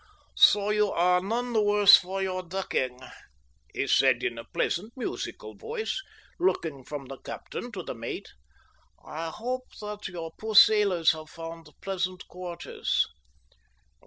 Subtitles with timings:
[0.33, 3.01] "So you are none the worse for your ducking,"
[3.71, 6.01] he said in a pleasant, musical voice,
[6.39, 8.29] looking from the captain to the mate.
[9.05, 13.05] "I hope that your poor sailors have found pleasant quarters."